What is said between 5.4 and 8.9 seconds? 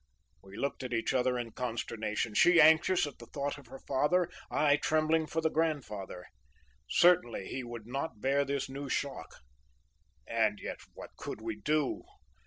the grandfather. Certainly he would not bear this new